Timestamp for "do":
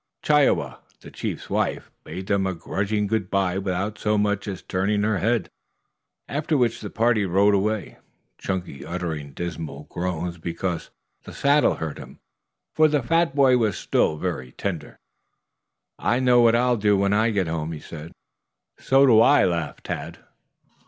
16.77-16.97, 19.05-19.21